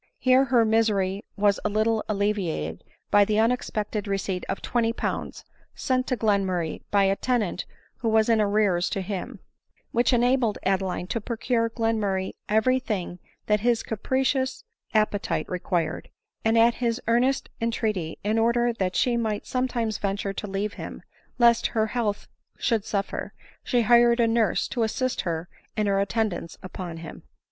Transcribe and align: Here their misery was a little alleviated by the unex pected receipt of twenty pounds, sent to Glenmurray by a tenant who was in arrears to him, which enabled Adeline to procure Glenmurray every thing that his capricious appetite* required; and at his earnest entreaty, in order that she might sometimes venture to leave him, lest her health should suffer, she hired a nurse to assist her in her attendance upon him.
Here 0.17 0.47
their 0.49 0.65
misery 0.65 1.23
was 1.37 1.59
a 1.63 1.69
little 1.69 2.03
alleviated 2.09 2.83
by 3.11 3.23
the 3.23 3.35
unex 3.35 3.69
pected 3.69 4.07
receipt 4.07 4.43
of 4.49 4.59
twenty 4.59 4.93
pounds, 4.93 5.45
sent 5.75 6.07
to 6.07 6.17
Glenmurray 6.17 6.81
by 6.89 7.03
a 7.03 7.15
tenant 7.15 7.67
who 7.97 8.09
was 8.09 8.27
in 8.27 8.41
arrears 8.41 8.89
to 8.89 9.01
him, 9.01 9.41
which 9.91 10.11
enabled 10.11 10.57
Adeline 10.63 11.05
to 11.05 11.21
procure 11.21 11.69
Glenmurray 11.69 12.31
every 12.49 12.79
thing 12.79 13.19
that 13.45 13.59
his 13.59 13.83
capricious 13.83 14.63
appetite* 14.91 15.47
required; 15.47 16.09
and 16.43 16.57
at 16.57 16.73
his 16.81 16.99
earnest 17.07 17.49
entreaty, 17.61 18.17
in 18.23 18.39
order 18.39 18.73
that 18.73 18.95
she 18.95 19.17
might 19.17 19.45
sometimes 19.45 19.99
venture 19.99 20.33
to 20.33 20.47
leave 20.47 20.73
him, 20.81 21.03
lest 21.37 21.67
her 21.77 21.85
health 21.85 22.27
should 22.57 22.85
suffer, 22.85 23.33
she 23.63 23.81
hired 23.83 24.19
a 24.19 24.27
nurse 24.27 24.67
to 24.67 24.81
assist 24.81 25.21
her 25.21 25.47
in 25.77 25.85
her 25.85 25.99
attendance 25.99 26.57
upon 26.63 26.97
him. 27.05 27.21